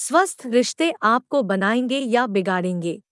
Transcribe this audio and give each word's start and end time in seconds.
स्वस्थ 0.00 0.42
रिश्ते 0.46 0.94
आपको 1.02 1.42
बनाएँगे 1.42 1.98
या 1.98 2.26
बिगाड़ेंगे। 2.26 3.02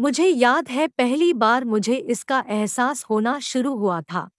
मुझे 0.00 0.26
याद 0.26 0.68
है, 0.68 0.88
पहली 0.88 1.32
बार 1.32 1.64
मुझे 1.64 1.94
इसका 1.96 2.44
एहसास 2.48 3.04
होना 3.04 3.40
शुरू 3.40 3.76
हुआ 3.76 4.00
था। 4.00 4.30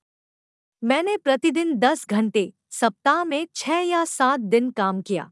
मैंने 0.83 1.17
प्रतिदिन 1.17 1.75
दस 1.75 2.07
घंटे, 2.09 2.53
सप्ताह 2.69 3.23
में 3.23 3.47
छह 3.55 3.75
या 3.75 4.05
सात 4.05 4.39
दिन 4.39 4.71
काम 4.71 5.01
किया। 5.01 5.31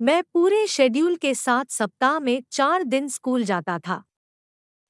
मैं 0.00 0.22
पूरे 0.22 0.66
शेड्यूल 0.66 1.16
के 1.16 1.34
साथ 1.34 1.64
सप्ताह 1.70 2.18
में 2.18 2.42
चार 2.50 2.84
दिन 2.84 3.08
स्कूल 3.08 3.44
जाता 3.44 3.78
था। 3.78 4.04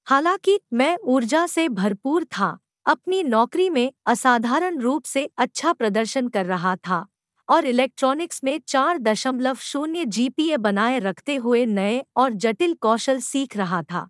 हालाँकि, 0.07 0.61
मैं 0.73 0.99
ऊर्जा 1.05 1.47
से 1.47 1.69
भरपूर 1.69 2.25
था, 2.25 2.59
अपनी 2.87 3.23
नौकरी 3.23 3.71
में 3.71 3.93
असाधारण 4.07 4.79
रूप 4.79 5.05
से 5.05 5.31
अच्छा 5.39 5.73
प्रदर्शन 5.73 6.29
कर 6.29 6.47
रहा 6.47 6.77
था। 6.77 7.07
और 7.49 7.67
इलेक्ट्रॉनिक्स 7.67 8.41
में 8.45 8.59
चार 8.69 8.99
दशमलव 8.99 9.55
शून्य 9.55 10.05
जीपीए 10.05 10.57
बनाए 10.57 10.99
रखते 10.99 11.37
हुए 11.37 11.65
नए 11.67 12.03
और 12.17 12.33
जटिल 12.33 12.75
कौशल 12.75 13.21
सीख 13.21 13.57
रहा 13.57 13.83
था। 13.83 14.09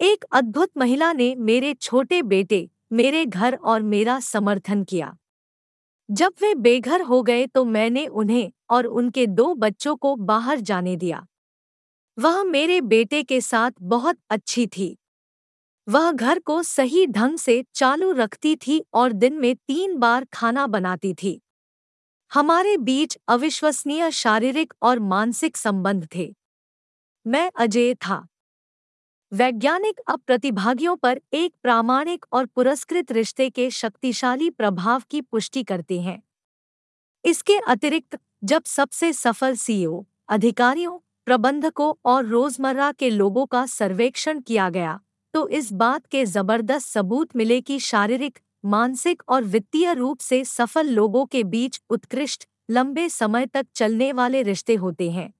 एक 0.00 0.24
अद्भुत 0.32 0.70
महिला 0.78 1.12
ने 1.12 1.34
मेरे 1.34 1.74
छोटे 1.74 2.22
बेटे, 2.22 2.68
मेरे 2.92 3.24
घर 3.26 3.54
और 3.54 3.82
मेरा 3.82 4.20
समर्थन 4.20 4.84
किया। 4.84 5.16
जब 6.08 6.32
वे 6.42 6.54
बेघर 6.54 7.00
हो 7.00 7.22
गए 7.22 7.46
तो 7.46 7.64
मैंने 7.64 8.06
उन्हें 8.06 8.50
और 8.70 8.86
उनके 8.86 9.26
दो 9.26 9.54
बच्चों 9.54 9.96
को 9.96 10.16
बाहर 10.16 10.60
जाने 10.60 10.96
दिया। 10.96 11.26
वह 12.18 12.42
मेरे 12.44 12.80
बेटे 12.80 13.22
के 13.22 13.40
साथ 13.40 13.70
बहुत 13.82 14.18
अच्छी 14.30 14.66
थी। 14.66 14.96
वह 15.88 16.10
घर 16.12 16.38
को 16.38 16.62
सही 16.62 17.06
ढंग 17.06 17.38
से 17.38 17.64
चालू 17.74 18.12
रखती 18.12 18.56
थी 18.56 18.82
और 18.94 19.12
दिन 19.12 19.34
में 19.34 19.54
तीन 19.56 19.96
बार 19.96 20.26
खाना 20.32 20.66
बनाती 20.66 21.14
थी। 21.14 21.40
हमारे 22.32 22.76
बीच 22.76 23.16
अविश्वसनीय 23.28 24.10
शारीरिक 24.10 24.72
और 24.82 24.98
मानसिक 24.98 25.56
संबंध 25.56 26.06
थे। 26.14 26.34
मैं 27.26 27.50
अजय 27.56 27.94
था। 27.94 28.26
वैज्ञानिक 29.32 30.00
अब 30.08 30.20
प्रतिभागियों 30.26 30.94
पर 30.96 31.20
एक 31.32 31.52
प्रामाणिक 31.62 32.24
और 32.32 32.46
पुरस्कृत 32.46 33.12
रिश्ते 33.12 33.48
के 33.50 33.68
शक्तिशाली 33.70 34.48
प्रभाव 34.50 35.02
की 35.10 35.20
पुष्टि 35.20 35.62
करते 35.62 36.00
हैं। 36.00 36.22
इसके 37.24 37.58
अतिरिक्त, 37.58 38.18
जब 38.44 38.64
सबसे 38.64 39.12
सफल 39.12 39.56
सीईओ, 39.56 40.04
अधिकारियों, 40.28 40.98
प्रबंधकों 41.26 41.92
और 42.04 42.26
रोज़मर्रा 42.26 42.90
के 42.92 43.10
लोगों 43.10 43.46
का 43.46 43.64
सर्वेक्षण 43.66 44.40
किया 44.40 44.70
गया 44.70 44.98
तो 45.34 45.46
इस 45.48 45.72
बात 45.72 46.06
के 46.06 46.24
ज़बरदस्त 46.26 46.88
सबूत 46.88 47.36
मिले 47.36 47.60
कि 47.60 47.78
शारीरिक 47.80 48.38
मानसिक 48.64 49.22
और 49.28 49.44
वित्तीय 49.44 49.94
रूप 49.94 50.18
से 50.18 50.44
सफल 50.44 50.86
लोगों 50.86 51.26
के 51.26 51.44
बीच 51.44 51.80
उत्कृष्ट, 51.90 52.48
लंबे 52.70 53.08
समय 53.08 53.46
तक 53.46 53.66
चलने 53.74 54.12
वाले 54.12 54.42
रिश्ते 54.42 54.74
होते 54.74 55.10
हैं। 55.10 55.34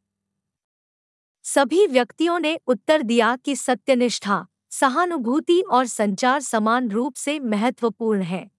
सभी 1.43 1.87
व्यक्तियों 1.87 2.39
ने 2.39 2.59
उत्तर 2.67 3.03
दिया 3.03 3.37
कि 3.37 3.57
सत्यनिष्ठा, 3.57 4.47
सहानुभूति 4.71 5.61
और 5.61 5.87
संचार 5.87 6.41
समान 6.41 6.91
रूप 6.91 7.15
से 7.15 7.41
महत्वपूर्ण 7.41 8.23
है। 8.23 8.51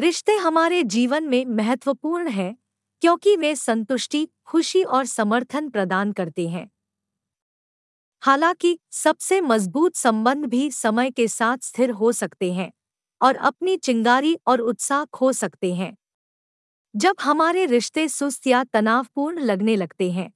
रिश्ते 0.00 0.32
हमारे 0.32 0.82
जीवन 0.82 1.24
में 1.24 1.46
महत्वपूर्ण 1.46 2.28
हैं, 2.28 2.56
क्योंकि 3.00 3.36
वे 3.36 3.56
संतुष्टि, 3.56 4.28
खुशी 4.44 4.82
और 4.82 5.06
समर्थन 5.06 5.68
प्रदान 5.68 6.12
करते 6.12 6.48
हैं। 6.48 6.70
हालाँकि, 8.20 8.78
सबसे 8.90 9.40
मज़बूत 9.40 9.96
संबंध 9.96 10.44
भी 10.46 10.70
समय 10.70 11.10
के 11.10 11.28
साथ 11.28 11.58
स्थिर 11.62 11.90
हो 11.90 12.12
सकते 12.12 12.52
हैं। 12.52 12.72
और 13.22 13.36
अपनी 13.38 13.76
चिंगारी 13.78 14.36
और 14.46 14.60
उत्साह 14.62 15.04
खो 15.04 15.32
सकते 15.34 15.72
हैं। 15.74 15.94
जब 16.94 17.16
हमारे 17.20 17.64
रिश्ते 17.66 18.08
सुस्त 18.08 18.46
या 18.46 18.62
तनावपूर्ण 18.64 19.40
लगने 19.40 19.76
लगते 19.76 20.10
हैं 20.10 20.30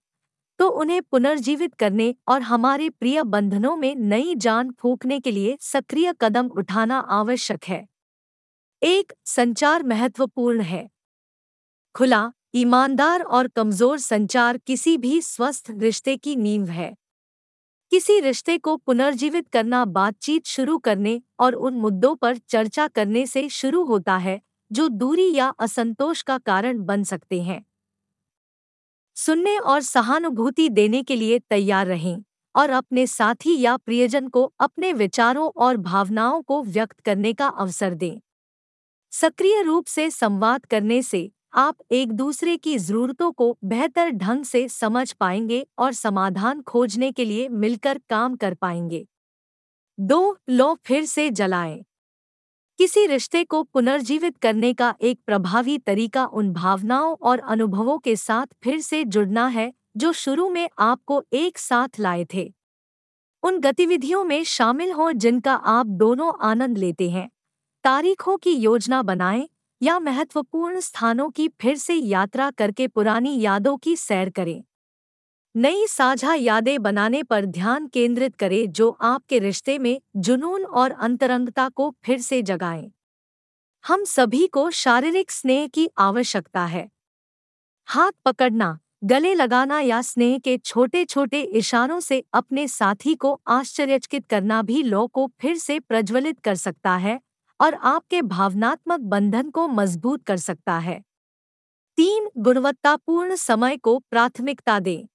तो 0.60 0.68
उन्हें 0.72 1.00
पुनर्जीवित 1.02 1.74
करने 1.74 2.14
और 2.28 2.42
हमारे 2.42 2.88
प्रिय 2.90 3.22
बंधनों 3.24 3.76
में 3.76 3.94
नई 3.96 4.34
जान 4.36 4.70
फूकने 4.80 5.18
के 5.20 5.30
लिए 5.30 5.56
सक्रिय 5.62 6.12
कदम 6.20 6.46
उठाना 6.48 6.98
आवश्यक 7.12 7.64
है। 7.64 7.86
एक, 8.82 9.12
संचार 9.26 9.82
महत्वपूर्ण 9.84 10.60
है। 10.62 10.88
खुला, 11.94 12.30
ईमानदार 12.54 13.22
और 13.22 13.48
कमज़ोर 13.48 13.98
संचार 13.98 14.58
किसी 14.58 14.96
भी 14.98 15.20
स्वस्थ 15.22 15.70
रिश्ते 15.72 16.16
की 16.16 16.36
नींव 16.36 16.68
है। 16.70 16.94
किसी 17.92 18.18
रिश्ते 18.20 18.56
को 18.58 18.76
पुनर्जीवित 18.76 19.48
करना 19.48 19.84
बातचीत 19.86 20.46
शुरू 20.46 20.76
करने 20.78 21.20
और 21.40 21.54
उन 21.54 21.74
मुद्दों 21.74 22.14
पर 22.16 22.36
चर्चा 22.38 22.86
करने 22.88 23.26
से 23.26 23.48
शुरू 23.48 23.84
होता 23.84 24.16
है, 24.16 24.40
जो 24.70 24.88
दूरी 24.88 25.32
या 25.34 25.48
असंतोष 25.60 26.22
का 26.22 26.38
कारण 26.38 26.84
बन 26.84 27.02
सकते 27.04 27.42
हैं। 27.42 27.64
सुनने 29.16 29.56
और 29.58 29.80
सहानुभूति 29.80 30.68
देने 30.68 31.02
के 31.02 31.16
लिए 31.16 31.38
तैयार 31.50 31.86
रहें 31.86 32.22
और 32.54 32.70
अपने 32.70 33.06
साथी 33.06 33.58
या 33.60 33.76
प्रियजन 33.76 34.28
को 34.28 34.44
अपने 34.60 34.92
विचारों 34.92 35.50
और 35.56 35.76
भावनाओं 35.76 36.42
को 36.42 36.62
व्यक्त 36.64 37.00
करने 37.00 37.32
का 37.32 37.46
अवसर 37.48 37.94
दें। 37.94 38.20
सक्रिय 39.12 39.62
रूप 39.62 39.86
से 39.86 40.10
संवाद 40.10 40.66
करने 40.66 41.02
से 41.02 41.30
आप 41.56 41.76
एक 41.92 42.12
दूसरे 42.12 42.56
की 42.56 42.78
जरूरतों 42.78 43.32
को 43.32 43.58
बेहतर 43.64 44.10
ढंग 44.10 44.44
से 44.44 44.68
समझ 44.68 45.12
पाएँगे 45.12 45.66
और 45.78 45.92
समाधान 45.92 46.62
खोजने 46.62 47.12
के 47.12 47.24
लिए 47.24 47.48
मिलकर 47.48 48.00
काम 48.10 48.36
कर 48.36 48.54
पाएँगे। 48.54 49.06
दो, 50.00 50.38
लो 50.50 50.78
फिर 50.84 51.04
से 51.04 51.30
जलाएँ। 51.30 51.84
किसी 52.78 53.06
रिश्ते 53.06 53.44
को 53.44 53.62
पुनर्जीवित 53.62 54.36
करने 54.38 54.74
का 54.74 54.94
एक 55.02 55.20
प्रभावी 55.26 55.78
तरीका 55.78 56.26
उन 56.26 56.52
भावनाओं 56.52 57.16
और 57.22 57.38
अनुभवों 57.38 57.98
के 57.98 58.16
साथ 58.16 58.46
फिर 58.62 58.80
से 58.80 59.04
जुड़ना 59.04 59.46
है, 59.46 59.72
जो 59.96 60.12
शुरू 60.12 60.50
में 60.50 60.68
आपको 60.78 61.24
एक 61.32 61.58
साथ 61.58 62.00
लाए 62.00 62.26
थे। 62.34 62.52
उन 63.42 63.58
गतिविधियों 63.60 64.24
में 64.24 64.44
शामिल 64.44 64.92
हों 64.92 65.12
जिनका 65.12 65.54
आप 65.54 65.86
दोनों 65.86 66.32
आनंद 66.40 66.78
लेते 66.78 67.10
हैं। 67.10 67.30
तारीखों 67.84 68.36
की 68.36 68.50
योजना 68.50 69.02
बनाएँ 69.02 69.48
या 69.82 69.98
महत्वपूर्ण 69.98 70.80
स्थानों 70.80 71.30
की 71.30 71.48
फिर 71.60 71.76
से 71.76 71.94
यात्रा 71.94 72.50
करके 72.50 72.88
पुरानी 72.88 73.40
यादों 73.40 73.76
की 73.76 73.96
सैर 73.96 74.30
करें। 74.30 74.62
नई 75.54 75.86
साझा 75.86 76.34
यादें 76.34 76.82
बनाने 76.82 77.22
पर 77.22 77.46
ध्यान 77.46 77.86
केंद्रित 77.86 78.36
करें 78.36 78.72
जो 78.72 78.90
आपके 79.02 79.38
रिश्ते 79.38 79.78
में 79.78 80.00
जुनून 80.16 80.64
और 80.64 80.90
अंतरंगता 80.90 81.68
को 81.68 81.94
फिर 82.04 82.20
से 82.20 82.42
जगाएँ। 82.42 82.90
हम 83.84 84.04
सभी 84.04 84.46
को 84.46 84.70
शारीरिक 84.70 85.30
स्नेह 85.30 85.66
की 85.66 85.88
आवश्यकता 85.98 86.64
है। 86.66 86.88
हाथ 87.88 88.12
पकड़ना, 88.24 88.78
गले 89.04 89.34
लगाना 89.34 89.80
या 89.80 90.02
स्नेह 90.02 90.38
के 90.38 90.58
छोटे 90.58 91.04
छोटे 91.04 91.40
इशारों 91.42 92.00
से 92.00 92.24
अपने 92.34 92.68
साथी 92.68 93.14
को 93.14 93.40
आश्चर्यचकित 93.48 94.26
करना 94.26 94.62
भी 94.62 94.82
लो 94.82 95.06
को 95.06 95.30
फिर 95.40 95.56
से 95.56 95.80
प्रज्वलित 95.80 96.40
कर 96.40 96.54
सकता 96.54 96.96
है। 96.96 97.20
और 97.60 97.74
आपके 97.74 98.22
भावनात्मक 98.22 99.00
बंधन 99.00 99.50
को 99.50 99.68
मज़बूत 99.68 100.24
कर 100.24 100.36
सकता 100.36 100.78
है। 100.78 101.00
तीन, 101.98 102.30
गुणवत्तापूर्ण 102.38 103.36
समय 103.36 103.76
को 103.76 103.98
प्राथमिकता 103.98 104.80
दें। 104.80 105.06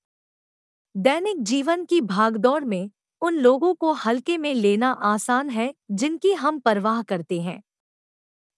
दैनिक 0.95 1.43
जीवन 1.43 1.85
की 1.85 2.01
भागदौड़ 2.01 2.63
में 2.63 2.91
उन 3.21 3.33
लोगों 3.33 3.73
को 3.73 3.93
हल्के 3.93 4.37
में 4.37 4.53
लेना 4.53 4.91
आसान 4.91 5.49
है 5.49 5.73
जिनकी 5.91 6.33
हम 6.33 6.59
परवाह 6.59 7.01
करते 7.03 7.41
हैं। 7.41 7.61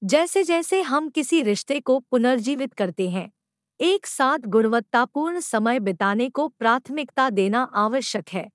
जैसे 0.04 0.44
जैसे 0.44 0.82
हम 0.82 1.10
किसी 1.10 1.42
रिश्ते 1.42 1.80
को 1.80 2.00
पुनर्जीवित 2.00 2.74
करते 2.74 3.10
हैं, 3.10 3.32
एक 3.80 4.06
साथ 4.06 4.40
गुणवत्तापूर्ण 4.40 5.40
समय 5.40 5.80
बिताने 5.80 6.30
को 6.30 6.48
प्राथमिकता 6.48 7.30
देना 7.30 7.64
आवश्यक 7.64 8.30
है। 8.30 8.50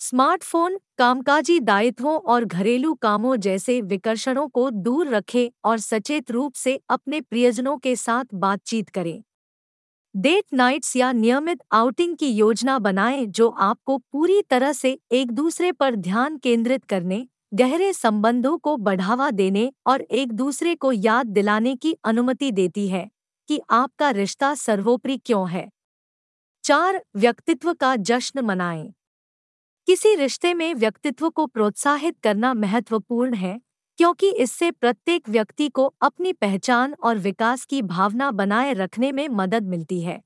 स्मार्टफ़ोन 0.00 0.76
कामकाजी 0.98 1.58
दायित्वों 1.60 2.16
और 2.16 2.44
घरेलू 2.44 2.94
कामों 2.94 3.36
जैसे 3.36 3.80
विकर्षणों 3.80 4.48
को 4.48 4.70
दूर 4.70 5.08
रखें 5.08 5.48
और 5.64 5.78
सचेत 5.78 6.30
रूप 6.30 6.54
से 6.54 6.80
अपने 6.88 7.20
प्रियजनों 7.20 7.76
के 7.78 7.96
साथ 7.96 8.24
बातचीत 8.34 8.88
करें। 8.88 9.22
डेट 10.14 10.44
नाइट्स 10.52 10.96
या 10.96 11.12
नियमित 11.12 11.58
आउटिंग 11.72 12.16
की 12.16 12.26
योजना 12.26 12.78
बनाएँ 12.78 13.26
जो 13.26 13.48
आपको 13.48 13.98
पूरी 13.98 14.42
तरह 14.42 14.72
से 14.72 14.98
एक 15.12 15.32
दूसरे 15.32 15.72
पर 15.72 15.96
ध्यान 15.96 16.36
केंद्रित 16.36 16.84
करने, 16.84 17.26
गहरे 17.54 17.92
संबंधों 17.92 18.58
को 18.58 18.76
बढ़ावा 18.76 19.30
देने 19.30 19.72
और 19.86 20.00
एक 20.00 20.32
दूसरे 20.32 20.74
को 20.74 20.92
याद 20.92 21.26
दिलाने 21.26 21.74
की 21.76 21.96
अनुमति 22.04 22.52
देती 22.52 22.88
है 22.88 23.08
कि 23.48 23.60
आपका 23.70 24.10
रिश्ता 24.10 24.54
सर्वोपरि 24.54 25.18
क्यों 25.26 25.48
है। 25.50 25.68
चार, 26.64 27.02
व्यक्तित्व 27.16 27.72
का 27.74 27.96
जश्न 27.96 28.40
मनाएँ। 28.40 28.92
किसी 29.88 30.14
रिश्ते 30.14 30.54
में 30.54 30.74
व्यक्तित्व 30.74 31.30
को 31.30 31.46
प्रोत्साहित 31.46 32.18
करना 32.22 32.54
महत्वपूर्ण 32.54 33.34
है, 33.34 33.60
क्योंकि 33.98 34.30
इससे 34.30 34.70
प्रत्येक 34.70 35.28
व्यक्ति 35.28 35.68
को 35.68 35.94
अपनी 36.02 36.32
पहचान 36.32 36.94
और 36.94 37.18
विकास 37.18 37.64
की 37.64 37.82
भावना 37.82 38.30
बनाए 38.30 38.72
रखने 38.72 39.12
में 39.12 39.28
मदद 39.28 39.62
मिलती 39.62 40.02
है। 40.02 40.22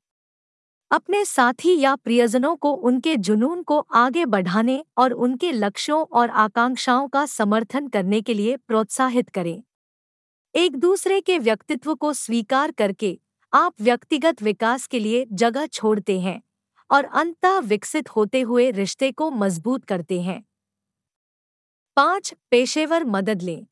अपने 0.91 1.25
साथी 1.25 1.79
या 1.81 1.95
प्रियजनों 1.97 2.57
को 2.57 2.73
उनके 2.73 3.17
जुनून 3.17 3.63
को 3.63 3.79
आगे 3.79 4.27
बढ़ाने 4.27 4.85
और 4.99 5.13
उनके 5.13 5.53
लक्ष्यों 5.53 6.05
और 6.13 6.31
आकांक्षाओं 6.31 7.09
का 7.09 7.27
समर्थन 7.27 7.89
करने 7.89 8.21
के 8.21 8.35
लिए 8.35 8.57
प्रोत्साहित 8.57 9.29
करें। 9.29 9.63
एक 10.55 10.77
दूसरे 10.77 11.21
के 11.21 11.39
व्यक्तित्व 11.39 11.95
को 11.95 12.13
स्वीकार 12.13 12.71
करके 12.71 13.19
आप 13.53 13.75
व्यक्तिगत 13.81 14.43
विकास 14.43 14.87
के 14.87 14.99
लिए 14.99 15.27
जगह 15.33 15.67
छोड़ते 15.67 16.21
हैं। 16.21 16.43
और 16.91 17.05
अंततः 17.05 17.59
विकसित 17.59 18.09
होते 18.09 18.41
हुए 18.41 18.71
रिश्ते 18.71 19.13
को 19.13 19.31
मज़बूत 19.31 19.85
करते 19.85 20.21
हैं। 20.21 20.43
पाँच, 21.97 22.35
पेशेवर 22.51 23.05
मदद 23.05 23.43
लें। 23.43 23.67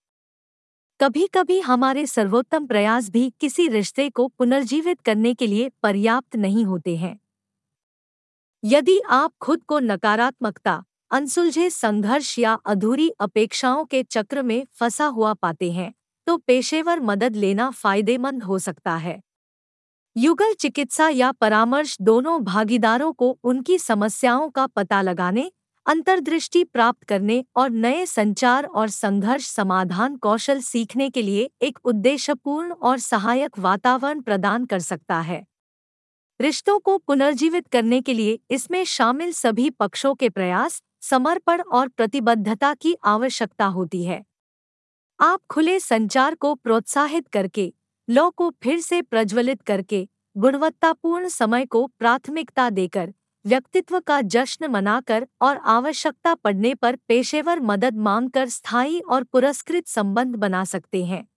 कभी 1.00 1.26
कभी 1.26 1.60
हमारे 1.60 2.06
सर्वोत्तम 2.06 2.66
प्रयास 2.66 3.08
भी 3.10 3.28
किसी 3.40 3.68
रिश्ते 3.68 4.10
को 4.10 4.28
पुनर्जीवित 4.28 5.00
करने 5.00 5.34
के 5.34 5.46
लिए 5.46 5.70
पर्याप्त 5.82 6.36
नहीं 6.36 6.64
होते 6.64 6.96
हैं। 6.96 7.18
यदि 8.62 9.00
आप 9.10 9.32
खुद 9.40 9.62
को 9.62 9.78
नकारात्मकता, 9.78 10.82
अनसुलझे 11.10 11.70
संघर्ष 11.70 12.38
या 12.38 12.52
अधूरी 12.66 13.08
अपेक्षाओं 13.20 13.84
के 13.84 14.02
चक्र 14.02 14.42
में 14.42 14.66
फंसा 14.74 15.06
हुआ 15.06 15.32
पाते 15.34 15.70
हैं 15.72 15.92
तो 16.26 16.36
पेशेवर 16.36 17.00
मदद 17.00 17.36
लेना 17.36 17.70
फ़ायदेमंद 17.70 18.42
हो 18.42 18.58
सकता 18.58 18.96
है। 18.96 19.20
युगल 20.16 20.52
चिकित्सा 20.52 21.08
या 21.08 21.32
परामर्श 21.32 21.96
दोनों 22.00 22.44
भागीदारों 22.44 23.12
को 23.12 23.38
उनकी 23.44 23.78
समस्याओं 23.78 24.50
का 24.50 24.66
पता 24.66 25.02
लगाने, 25.02 25.52
अंतर्दृष्टि 25.86 26.64
प्राप्त 26.64 27.04
करने 27.04 27.44
और 27.56 27.70
नए 27.70 28.06
संचार 28.06 28.64
और 28.64 28.88
संघर्ष 28.88 29.46
समाधान 29.46 30.16
कौशल 30.16 30.60
सीखने 30.60 31.10
के 31.10 31.22
लिए 31.22 31.50
एक 31.62 31.78
उद्देश्यपूर्ण 31.84 32.72
और 32.72 32.98
सहायक 32.98 33.58
वातावरण 33.58 34.20
प्रदान 34.20 34.64
कर 34.64 34.78
सकता 34.78 35.20
है। 35.20 35.46
रिश्तों 36.40 36.78
को 36.78 36.98
पुनर्जीवित 36.98 37.68
करने 37.68 38.00
के 38.00 38.14
लिए 38.14 38.38
इसमें 38.50 38.84
शामिल 38.84 39.32
सभी 39.32 39.70
पक्षों 39.70 40.14
के 40.14 40.28
प्रयास, 40.28 40.82
समर्पण 41.00 41.60
और 41.62 41.88
प्रतिबद्धता 41.88 42.74
की 42.74 42.96
आवश्यकता 43.04 43.66
होती 43.66 44.04
है। 44.04 44.24
आप 45.20 45.40
खुले 45.50 45.80
संचार 45.80 46.34
को 46.34 46.54
प्रोत्साहित 46.54 47.28
करके 47.28 47.72
लौ 48.10 48.30
को 48.30 48.50
फिर 48.62 48.80
से 48.80 49.02
प्रज्वलित 49.02 49.62
करके 49.62 50.08
गुणवत्तापूर्ण 50.36 51.28
समय 51.28 51.66
को 51.66 51.86
प्राथमिकता 51.86 52.70
देकर, 52.70 53.12
व्यक्तित्व 53.44 54.00
का 54.00 54.20
जश्न 54.20 54.66
मनाकर 54.66 55.26
और 55.40 55.56
आवश्यकता 55.56 56.34
पड़ने 56.34 56.74
पर 56.74 56.96
पेशेवर 56.96 57.60
मदद 57.60 57.96
मांगकर 57.96 58.48
स्थायी 58.48 59.00
और 59.00 59.24
पुरस्कृत 59.24 59.86
संबंध 59.86 60.36
बना 60.36 60.64
सकते 60.64 61.04
हैं। 61.04 61.28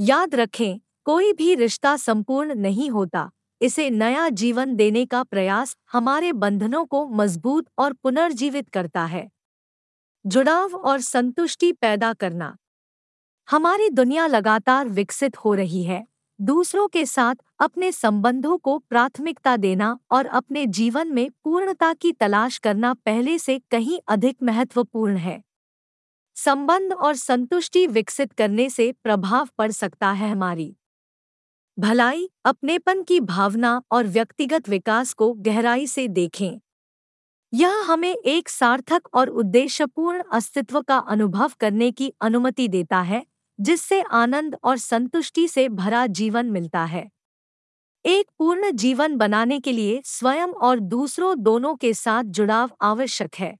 याद 0.00 0.34
रखें, 0.34 0.80
कोई 1.04 1.32
भी 1.32 1.54
रिश्ता 1.54 1.96
संपूर्ण 1.96 2.54
नहीं 2.54 2.90
होता, 2.90 3.30
इसे 3.60 3.90
नया 3.90 4.28
जीवन 4.28 4.74
देने 4.76 5.06
का 5.06 5.22
प्रयास 5.22 5.76
हमारे 5.92 6.32
बंधनों 6.32 6.84
को 6.84 7.06
मज़बूत 7.08 7.68
और 7.78 7.92
पुनर्जीवित 7.92 8.68
करता 8.68 9.04
है। 9.04 9.30
जुड़ाव 10.26 10.74
और 10.74 11.00
संतुष्टि 11.00 11.72
पैदा 11.72 12.12
करना 12.12 12.56
हमारी 13.50 13.88
दुनिया 13.88 14.26
लगातार 14.26 14.88
विकसित 14.88 15.36
हो 15.36 15.54
रही 15.54 15.82
है। 15.82 16.06
दूसरों 16.40 16.88
के 16.88 17.06
साथ 17.06 17.34
अपने 17.58 17.92
संबंधों 17.92 18.58
को 18.58 18.78
प्राथमिकता 18.78 19.56
देना 19.56 19.98
और 20.10 20.26
अपने 20.26 20.66
जीवन 20.66 21.08
में 21.08 21.30
पूर्णता 21.44 21.92
की 21.94 22.12
तलाश 22.12 22.58
करना 22.58 22.94
पहले 22.94 23.38
से 23.38 23.58
कहीं 23.70 24.00
अधिक 24.08 24.36
महत्वपूर्ण 24.42 25.16
है। 25.16 25.42
संबंध 26.36 26.92
और 26.92 27.14
संतुष्टि 27.14 27.86
विकसित 27.86 28.32
करने 28.32 28.70
से 28.70 28.92
प्रभाव 28.92 29.48
पड़ 29.58 29.70
सकता 29.70 30.10
है 30.10 30.30
हमारी। 30.30 30.76
भलाई, 31.78 32.30
अपनेपन 32.44 33.02
की 33.02 33.20
भावना 33.20 33.82
और 33.90 34.06
व्यक्तिगत 34.06 34.68
विकास 34.68 35.12
को 35.12 35.32
गहराई 35.32 35.86
से 35.86 36.08
देखें। 36.08 36.60
यह 37.54 37.70
हमें 37.70 38.14
एक 38.14 38.48
सार्थक 38.48 39.02
और 39.14 39.28
उद्देश्यपूर्ण 39.28 40.22
अस्तित्व 40.32 40.82
का 40.82 40.98
अनुभव 40.98 41.52
करने 41.60 41.90
की 41.90 42.12
अनुमति 42.20 42.68
देता 42.68 43.00
है। 43.00 43.26
जिससे 43.60 44.02
आनंद 44.02 44.56
और 44.64 44.76
संतुष्टि 44.76 45.48
से 45.48 45.68
भरा 45.68 46.06
जीवन 46.06 46.46
मिलता 46.46 46.84
है। 46.84 47.10
एक 48.04 48.30
पूर्ण 48.38 48.70
जीवन 48.70 49.16
बनाने 49.16 49.60
के 49.60 49.72
लिए 49.72 50.02
स्वयं 50.04 50.48
और 50.48 50.80
दूसरों 50.80 51.42
दोनों 51.42 51.76
के 51.76 51.94
साथ 51.94 52.24
जुड़ाव 52.24 52.70
आवश्यक 52.82 53.34
है। 53.34 53.58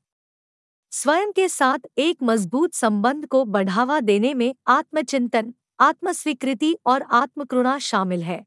स्वयं 0.90 1.32
के 1.32 1.48
साथ 1.48 1.78
एक 1.98 2.18
मज़बूत 2.22 2.74
संबंध 2.74 3.26
को 3.26 3.44
बढ़ावा 3.44 4.00
देने 4.00 4.34
में 4.34 4.54
आत्मचिंतन, 4.66 5.54
आत्मस्वीकृति 5.80 6.76
और 6.86 7.02
आत्मकृणा 7.02 7.78
शामिल 7.78 8.22
है। 8.22 8.44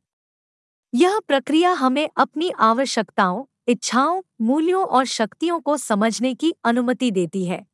यह 0.94 1.19
प्रक्रिया 1.19 1.71
हमें 1.71 2.09
अपनी 2.18 2.50
आवश्यकताओं, 2.50 3.45
इच्छाओं, 3.68 4.21
मूल्यों 4.42 4.86
और 4.86 5.06
शक्तियों 5.06 5.59
को 5.59 5.77
समझने 5.77 6.33
की 6.33 6.54
अनुमति 6.63 7.12
देती 7.12 7.45
है। 7.45 7.65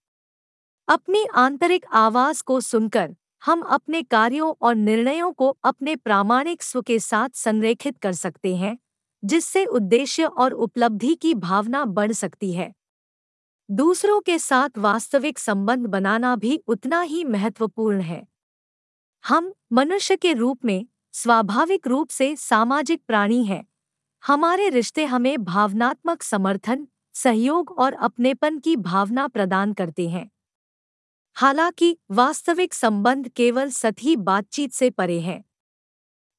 अपनी 0.88 1.26
आंतरिक 1.26 1.86
आवाज़ 1.94 2.44
को 2.44 2.62
सुनकर 2.62 3.16
हम 3.46 3.62
अपने 3.62 4.04
कार्यों 4.04 4.54
और 4.62 4.76
निर्णयों 4.76 5.32
को 5.32 5.58
अपने 5.64 5.96
प्रामाणिक 5.96 6.64
स्व 6.64 6.82
के 6.82 7.00
साथ 7.00 7.30
संरेखित 7.34 7.98
कर 7.98 8.14
सकते 8.14 8.56
हैं, 8.56 8.78
जिससे 9.26 9.66
उद्देश्य 9.66 10.26
और 10.26 10.52
उपलब्धि 10.52 11.16
की 11.16 11.34
भावना 11.34 11.86
बढ़ 11.86 12.12
सकती 12.12 12.54
है। 12.54 12.74
दूसरों 13.72 14.20
के 14.22 14.40
साथ 14.40 14.70
वास्तविक 14.78 15.40
संबंध 15.40 15.88
बनाना 15.88 16.36
भी 16.36 16.64
उतना 16.68 17.02
ही 17.02 17.24
महत्वपूर्ण 17.24 18.02
है। 18.02 18.28
हम 19.28 19.54
मनुष्य 19.74 20.16
के 20.16 20.34
रूप 20.34 20.66
में 20.66 20.86
स्वाभाविक 21.12 21.88
रूप 21.88 22.10
से 22.10 22.36
सामाजिक 22.36 23.02
प्राणी 23.08 23.46
हैं। 23.46 23.68
हमारे 24.26 24.70
रिश्ते 24.70 25.06
हमें 25.06 25.44
भावनात्मक 25.44 26.24
समर्थन, 26.24 26.88
सहयोग 27.14 27.72
और 27.72 27.94
अपनेपन 27.94 28.60
की 28.60 28.76
भावना 28.76 29.28
प्रदान 29.28 29.74
करते 29.74 30.10
हैं। 30.10 30.30
हालाँकि, 31.40 31.98
वास्तविक 32.12 32.74
संबंध 32.74 33.28
केवल 33.28 33.70
सतही 33.70 34.16
बातचीत 34.16 34.72
से 34.74 34.90
परे 34.90 35.20
है। 35.20 35.44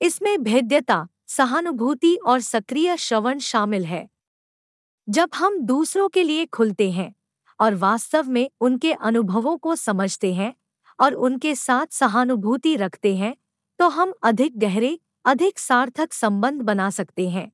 इसमें 0.03 0.43
भेद्यता, 0.43 1.09
सहानुभूति 1.27 2.15
और 2.27 2.41
सक्रिय 2.41 2.97
श्रवण 2.97 3.39
शामिल 3.39 3.85
है। 3.85 4.09
जब 5.09 5.31
हम 5.35 5.59
दूसरों 5.59 6.09
के 6.09 6.23
लिए 6.23 6.47
खुलते 6.47 6.91
हैं 6.91 7.15
और 7.61 7.75
वास्तव 7.75 8.29
में 8.29 8.50
उनके 8.61 8.93
अनुभवों 8.93 9.56
को 9.59 9.77
समझते 9.77 10.35
हैं 10.35 10.55
और 11.01 11.15
उनके 11.15 11.55
साथ 11.55 11.87
सहानुभूति 11.91 12.77
रखते 12.77 13.17
हैं 13.17 13.37
तो 13.79 13.89
हम 13.89 14.15
अधिक 14.23 14.59
गहरे, 14.59 15.01
अधिक 15.25 15.59
सार्थक 15.59 16.12
संबंध 16.12 16.62
बना 16.62 16.91
सकते 16.91 17.29
हैं। 17.29 17.53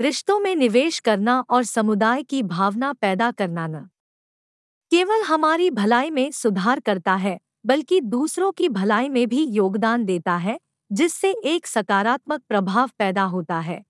रिश्तों 0.00 0.40
में 0.40 0.56
निवेश 0.56 0.98
करना 0.98 1.40
और 1.50 1.64
समुदाय 1.64 2.22
की 2.22 2.42
भावना 2.42 2.92
पैदा 2.92 3.30
करना 3.30 3.66
न। 3.66 3.88
केवल 4.94 5.22
हमारी 5.22 5.70
भलाई 5.70 6.10
में 6.10 6.30
सुधार 6.30 6.80
करता 6.80 7.14
है, 7.14 7.40
बल्कि 7.66 8.00
दूसरों 8.00 8.52
की 8.52 8.68
भलाई 8.68 9.08
में 9.08 9.28
भी 9.28 9.44
योगदान 9.44 10.04
देता 10.04 10.36
है, 10.36 10.60
जिससे 10.92 11.30
एक 11.32 11.66
सकारात्मक 11.66 12.42
प्रभाव 12.48 12.90
पैदा 12.98 13.22
होता 13.22 13.60
है। 13.60 13.84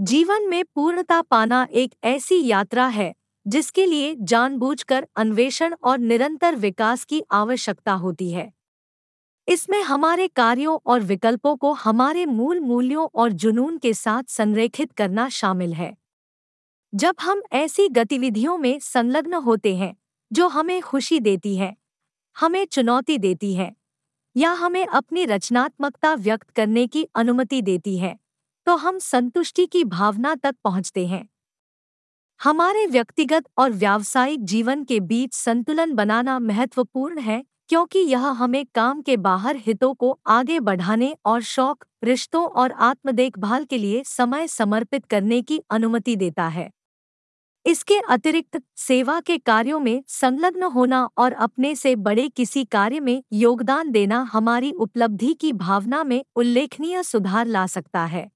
जीवन 0.00 0.48
में 0.48 0.64
पूर्णता 0.64 1.22
पाना 1.22 1.68
एक 1.72 1.94
ऐसी 2.04 2.46
यात्रा 2.46 2.86
है, 2.86 3.14
जिसके 3.46 3.86
लिए 3.86 4.16
जानबूझकर 4.20 5.06
अन्वेषण 5.16 5.74
और 5.84 5.98
निरंतर 5.98 6.56
विकास 6.56 7.04
की 7.04 7.22
आवश्यकता 7.30 7.92
होती 7.92 8.30
है। 8.30 8.52
इसमें 9.48 9.82
हमारे 9.82 10.28
कार्यों 10.28 10.78
और 10.86 11.00
विकल्पों 11.00 11.56
को 11.56 11.72
हमारे 11.72 12.26
मूल 12.26 12.60
मूल्यों 12.60 13.08
और 13.14 13.32
जुनून 13.32 13.78
के 13.78 13.94
साथ 13.94 14.22
संरेखित 14.28 14.92
करना 14.92 15.28
शामिल 15.28 15.72
है। 15.72 15.96
जब 16.94 17.14
हम 17.20 17.42
ऐसी 17.52 17.88
गतिविधियों 17.88 18.58
में 18.58 18.78
संलग्न 18.78 19.34
होते 19.34 19.76
हैं 19.76 20.01
जो 20.32 20.48
हमें 20.48 20.80
खुशी 20.82 21.20
देती 21.20 21.56
है, 21.56 21.74
हमें 22.36 22.64
चुनौती 22.66 23.18
देती 23.18 23.54
है, 23.54 23.72
या 24.36 24.50
हमें 24.54 24.86
अपनी 24.86 25.24
रचनात्मकता 25.26 26.14
व्यक्त 26.16 26.50
करने 26.50 26.86
की 26.86 27.04
अनुमति 27.14 27.62
देती 27.62 27.98
है 27.98 28.16
तो 28.66 28.74
हम 28.76 28.98
संतुष्टि 28.98 29.66
की 29.66 29.82
भावना 29.84 30.34
तक 30.34 30.54
पहुँचते 30.64 31.06
हैं। 31.06 31.28
हमारे 32.40 32.84
व्यक्तिगत 32.86 33.44
और 33.58 33.70
व्यावसायिक 33.72 34.44
जीवन 34.44 34.84
के 34.84 34.98
बीच 35.02 35.34
संतुलन 35.34 35.94
बनाना 35.94 36.38
महत्वपूर्ण 36.38 37.18
है, 37.18 37.42
क्योंकि 37.68 37.98
यह 37.98 38.26
हमें 38.26 38.64
काम 38.74 39.00
के 39.02 39.16
बाहर 39.18 39.56
हितों 39.56 39.92
को 39.94 40.18
आगे 40.28 40.60
बढ़ाने 40.60 41.14
और 41.24 41.42
शौक, 41.42 41.84
रिश्तों 42.04 42.44
और 42.44 42.72
आत्मदेखभाल 42.72 43.64
के 43.64 43.78
लिए 43.78 44.02
समय 44.06 44.48
समर्पित 44.48 45.06
करने 45.06 45.42
की 45.42 45.60
अनुमति 45.70 46.16
देता 46.16 46.48
है। 46.48 46.70
इसके 47.66 47.98
अतिरिक्त 48.10 48.60
सेवा 48.76 49.20
के 49.20 49.36
कार्यों 49.38 49.80
में 49.80 50.02
संलग्न 50.08 50.62
होना 50.62 51.08
और 51.18 51.32
अपने 51.32 51.74
से 51.74 51.94
बड़े 51.96 52.28
किसी 52.28 52.64
कार्य 52.64 53.00
में 53.00 53.22
योगदान 53.32 53.90
देना 53.90 54.20
हमारी 54.32 54.72
उपलब्धि 54.72 55.32
की 55.34 55.52
भावना 55.52 56.04
में 56.04 56.24
उल्लेखनीय 56.36 57.02
सुधार 57.02 57.46
ला 57.46 57.66
सकता 57.66 58.04
है। 58.04 58.30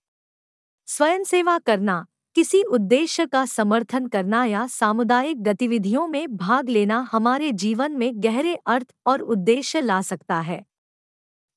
स्वयं 0.88 1.24
सेवा 1.24 1.58
करना, 1.58 2.04
किसी 2.36 2.62
उद्देश्य 2.62 3.26
का 3.26 3.44
समर्थन 3.46 4.06
करना 4.06 4.44
या 4.44 4.66
सामुदायिक 4.66 5.42
गतिविधियों 5.42 6.06
में 6.08 6.36
भाग 6.36 6.68
लेना 6.68 7.08
हमारे 7.12 7.52
जीवन 7.52 7.92
में 7.92 8.12
गहरे 8.16 8.54
अर्थ 8.66 8.86
और 9.06 9.20
उद्देश्य 9.20 9.80
ला 9.80 10.00
सकता 10.02 10.40
है। 10.40 10.64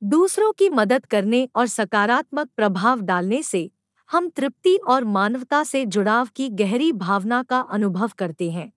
दूसरों 0.01 0.51
की 0.51 0.69
मदद 0.69 1.05
करने 1.05 1.47
और 1.55 1.67
सकारात्मक 1.67 2.49
प्रभाव 2.55 3.01
डालने 3.01 3.43
से 3.43 3.69
हम 4.09 4.29
तृप्ति 4.29 4.75
और 4.87 5.03
मानवता 5.03 5.63
से 5.63 5.85
जुड़ाव 5.85 6.29
की 6.35 6.49
गहरी 6.49 6.91
भावना 6.91 7.41
का 7.43 7.59
अनुभव 7.59 8.11
करते 8.17 8.49
हैं। 8.51 8.71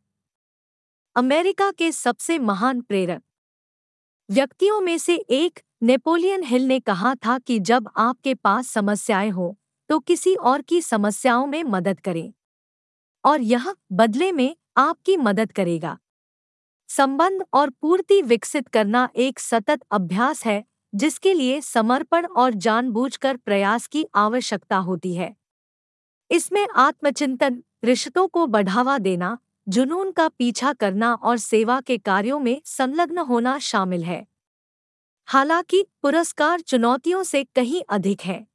अमेरिका 1.17 1.71
के 1.71 1.91
सबसे 1.93 2.39
महान 2.39 2.81
प्रेरक 2.81 3.23
व्यक्तियों 4.29 4.81
में 4.81 4.97
से 4.99 5.15
एक 5.15 5.61
नेपोलियन 5.83 6.43
हिल 6.43 6.67
ने 6.67 6.79
कहा 6.81 7.15
था 7.15 7.39
कि 7.39 7.59
जब 7.59 7.89
आपके 7.97 8.35
पास 8.35 8.69
समस्याएँ 8.69 9.31
हो 9.31 9.57
तो 9.91 9.99
किसी 9.99 10.35
और 10.35 10.63
की 10.63 10.81
समस्याओं 10.81 11.47
में 11.47 11.63
मदद 11.65 12.01
करें। 12.01 12.33
और 13.25 13.41
यह 13.41 13.75
बदले 13.93 14.31
में 14.33 14.55
आपकी 14.77 15.17
मदद 15.17 15.53
करेगा। 15.53 15.99
संबंध 16.89 17.45
और 17.53 17.71
पूर्ति 17.71 18.21
विकसित 18.23 18.69
करना 18.69 19.09
एक 19.17 19.39
सतत 19.39 19.81
अभ्यास 19.91 20.45
है 20.47 20.63
जिसके 20.95 21.35
लिए 21.35 21.61
समर्पण 21.61 22.27
और 22.27 22.55
जानबूझकर 22.55 23.37
प्रयास 23.37 23.87
की 23.87 24.07
आवश्यकता 24.15 24.77
होती 24.77 25.15
है। 25.15 25.37
इसमें 26.31 26.67
आत्मचिंतन, 26.77 27.63
रिश्तों 27.85 28.29
को 28.29 28.47
बढ़ावा 28.47 28.99
देना, 28.99 29.39
जुनून 29.69 30.13
का 30.13 30.29
पीछा 30.29 30.73
करना 30.73 31.15
और 31.15 31.37
सेवा 31.37 31.81
के 31.81 31.99
कार्यों 31.99 32.41
में 32.41 32.61
संलग्न 32.65 33.19
होना 33.19 33.59
शामिल 33.59 34.05
है। 34.05 34.27
हालाँकि 35.27 35.87
पुरस्कार 36.03 36.61
चुनौतियों 36.61 37.23
से 37.23 37.45
कहीं 37.45 37.83
अधिक 37.89 38.21
है। 38.21 38.47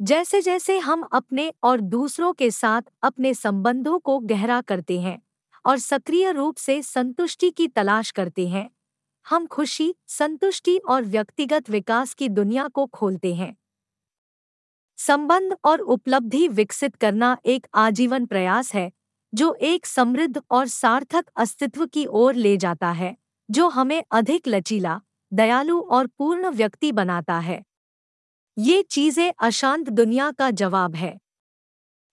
जैसे 0.00 0.40
जैसे 0.40 0.78
हम 0.78 1.02
अपने 1.02 1.52
और 1.62 1.80
दूसरों 1.80 2.32
के 2.32 2.50
साथ 2.50 2.82
अपने 3.02 3.34
संबंधों 3.34 3.98
को 3.98 4.18
गहरा 4.18 4.60
करते 4.60 5.00
हैं 5.00 5.22
और 5.66 5.78
सक्रिय 5.78 6.32
रूप 6.32 6.56
से 6.56 6.82
संतुष्टि 6.82 7.50
की 7.50 7.68
तलाश 7.68 8.10
करते 8.10 8.48
हैं 8.48 8.70
हम 9.26 9.46
खुशी, 9.46 9.94
संतुष्टि 10.06 10.78
और 10.78 11.02
व्यक्तिगत 11.02 11.70
विकास 11.70 12.14
की 12.14 12.28
दुनिया 12.28 12.68
को 12.68 12.86
खोलते 12.86 13.34
हैं। 13.34 13.56
संबंध 14.96 15.56
और 15.64 15.80
उपलब्धि 15.80 16.48
विकसित 16.48 16.96
करना 16.96 17.36
एक 17.46 17.66
आजीवन 17.74 18.26
प्रयास 18.26 18.74
है, 18.74 18.92
जो 19.34 19.54
एक 19.54 19.86
समृद्ध 19.86 20.42
और 20.50 20.66
सार्थक 20.66 21.24
अस्तित्व 21.36 21.86
की 21.86 22.06
ओर 22.06 22.34
ले 22.34 22.56
जाता 22.56 22.90
है, 22.90 23.16
जो 23.50 23.68
हमें 23.68 24.04
अधिक 24.10 24.48
लचीला, 24.48 25.00
दयालु 25.32 25.80
और 25.80 26.06
पूर्ण 26.06 26.48
व्यक्ति 26.48 26.92
बनाता 26.92 27.38
है। 27.38 27.64
ये 28.58 28.82
चीज़ें 28.82 29.32
अशांत 29.38 29.88
दुनिया 29.90 30.30
का 30.30 30.50
जवाब 30.50 30.94
है। 30.94 31.20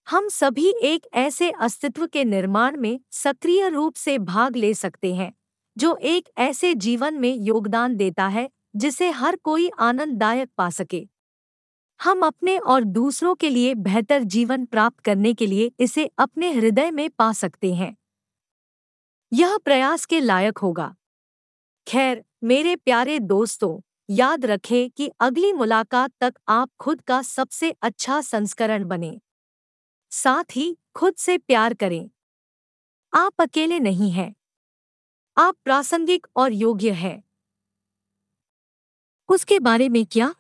हम 0.08 0.30
सभी 0.30 0.74
एक 0.84 1.08
ऐसे 1.14 1.52
अस्तित्व 1.52 2.08
के 2.08 2.24
निर्माण 2.24 2.78
में 2.78 3.00
सक्रिय 3.12 3.70
रूप 3.70 3.96
से 3.96 4.18
भाग 4.18 4.56
ले 4.56 4.74
सकते 4.74 5.16
हैं। 5.16 5.39
जो 5.80 5.96
एक 5.96 6.30
ऐसे 6.38 6.76
जीवन 6.76 7.14
में 7.14 7.36
योगदान 7.36 7.96
देता 7.96 8.28
है, 8.28 8.50
जिसे 8.76 9.10
हर 9.10 9.36
कोई 9.36 9.70
आनंददायक 9.80 10.50
पा 10.58 10.70
सके। 10.70 11.08
हम 12.04 12.26
अपने 12.26 12.58
और 12.58 12.84
दूसरों 12.84 13.36
के 13.36 13.50
लिए 13.50 13.76
बेहतर 13.76 14.24
जीवन 14.24 14.66
प्राप्त 14.66 15.00
करने 15.00 15.34
के 15.34 15.48
लिए 15.48 15.72
इसे 15.80 16.12
अपने 16.18 16.52
हृदय 16.52 16.92
में 16.92 17.10
पा 17.10 17.34
सकते 17.34 17.74
हैं। 17.74 17.98
यह 19.34 19.58
प्रयास 19.58 20.06
के 20.06 20.20
लायक 20.20 20.58
होगा। 20.58 20.96
खैर, 21.88 22.26
मेरे 22.44 22.76
प्यारे 22.76 23.20
दोस्तों, 23.20 23.82
याद 24.10 24.46
रखें 24.46 24.90
कि 24.90 25.12
अगली 25.20 25.54
मुलाकात 25.54 26.12
तक 26.20 26.34
आप 26.48 26.70
खुद 26.80 27.02
का 27.02 27.22
सबसे 27.22 27.72
अच्छा 27.72 28.22
संस्करण 28.22 28.86
बने। 28.86 29.20
साथ 30.12 30.44
ही 30.56 30.78
खुद 30.96 31.16
से 31.16 31.38
प्यार 31.38 31.74
करें। 31.74 32.10
आप 33.14 33.34
अकेले 33.40 33.80
नहीं 33.80 34.12
हैं। 34.12 34.36
आप 35.40 35.56
प्रासंगिक 35.64 36.28
और 36.36 36.54
योग्य 36.54 36.92
हैं। 36.92 37.24
उसके 39.30 39.60
बारे 39.60 39.90
में 39.90 40.06
क्या 40.06 40.34